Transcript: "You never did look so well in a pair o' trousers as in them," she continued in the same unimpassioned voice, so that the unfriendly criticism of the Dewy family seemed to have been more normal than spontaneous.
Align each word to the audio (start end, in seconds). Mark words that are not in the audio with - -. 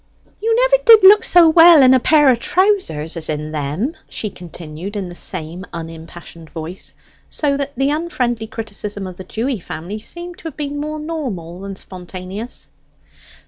"You 0.41 0.55
never 0.55 0.77
did 0.83 1.03
look 1.03 1.23
so 1.23 1.47
well 1.47 1.83
in 1.83 1.93
a 1.93 1.99
pair 1.99 2.29
o' 2.29 2.35
trousers 2.35 3.15
as 3.15 3.29
in 3.29 3.51
them," 3.51 3.93
she 4.09 4.31
continued 4.31 4.95
in 4.95 5.09
the 5.09 5.13
same 5.13 5.63
unimpassioned 5.71 6.49
voice, 6.49 6.95
so 7.29 7.55
that 7.55 7.73
the 7.77 7.91
unfriendly 7.91 8.47
criticism 8.47 9.05
of 9.05 9.17
the 9.17 9.23
Dewy 9.23 9.59
family 9.59 9.99
seemed 9.99 10.39
to 10.39 10.45
have 10.47 10.57
been 10.57 10.79
more 10.79 10.97
normal 10.97 11.59
than 11.59 11.75
spontaneous. 11.75 12.69